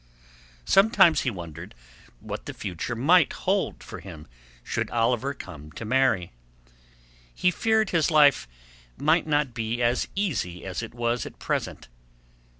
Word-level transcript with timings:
Sometimes 0.65 1.21
he 1.21 1.29
wondered 1.29 1.75
what 2.21 2.47
the 2.47 2.55
future 2.55 2.95
might 2.95 3.33
hold 3.33 3.83
for 3.83 3.99
him 3.99 4.25
should 4.63 4.89
Oliver 4.89 5.35
come 5.35 5.71
to 5.73 5.85
marry. 5.85 6.31
He 7.35 7.51
feared 7.51 7.91
his 7.91 8.09
life 8.09 8.47
might 8.97 9.27
not 9.27 9.53
be 9.53 9.79
as 9.83 10.07
easy 10.15 10.65
as 10.65 10.81
it 10.81 10.95
was 10.95 11.27
at 11.27 11.37
present. 11.37 11.87